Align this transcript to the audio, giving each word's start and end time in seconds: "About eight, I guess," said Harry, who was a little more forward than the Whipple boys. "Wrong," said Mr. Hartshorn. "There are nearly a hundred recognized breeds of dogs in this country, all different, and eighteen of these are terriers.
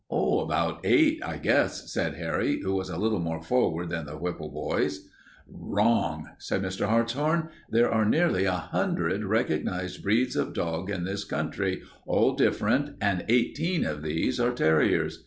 "About 0.09 0.79
eight, 0.83 1.21
I 1.23 1.37
guess," 1.37 1.93
said 1.93 2.15
Harry, 2.15 2.61
who 2.61 2.73
was 2.73 2.89
a 2.89 2.97
little 2.97 3.19
more 3.19 3.39
forward 3.39 3.89
than 3.89 4.07
the 4.07 4.17
Whipple 4.17 4.49
boys. 4.49 5.07
"Wrong," 5.47 6.25
said 6.39 6.63
Mr. 6.63 6.87
Hartshorn. 6.87 7.49
"There 7.69 7.87
are 7.91 8.03
nearly 8.03 8.45
a 8.45 8.53
hundred 8.53 9.23
recognized 9.23 10.01
breeds 10.01 10.35
of 10.35 10.53
dogs 10.53 10.91
in 10.91 11.03
this 11.03 11.23
country, 11.23 11.83
all 12.07 12.33
different, 12.33 12.95
and 12.99 13.25
eighteen 13.29 13.85
of 13.85 14.01
these 14.01 14.39
are 14.39 14.53
terriers. 14.53 15.19